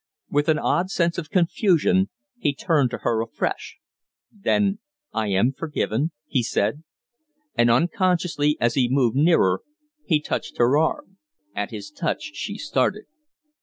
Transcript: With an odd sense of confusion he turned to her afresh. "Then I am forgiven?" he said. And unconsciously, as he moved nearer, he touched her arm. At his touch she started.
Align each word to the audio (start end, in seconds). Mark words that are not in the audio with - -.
With 0.31 0.49
an 0.49 0.57
odd 0.57 0.89
sense 0.89 1.19
of 1.19 1.29
confusion 1.29 2.09
he 2.39 2.55
turned 2.55 2.89
to 2.89 2.97
her 3.03 3.21
afresh. 3.21 3.77
"Then 4.31 4.79
I 5.13 5.27
am 5.27 5.51
forgiven?" 5.53 6.09
he 6.25 6.41
said. 6.41 6.81
And 7.53 7.69
unconsciously, 7.69 8.57
as 8.59 8.73
he 8.73 8.89
moved 8.89 9.15
nearer, 9.15 9.61
he 10.05 10.19
touched 10.19 10.57
her 10.57 10.75
arm. 10.75 11.17
At 11.55 11.69
his 11.69 11.91
touch 11.91 12.31
she 12.33 12.57
started. 12.57 13.03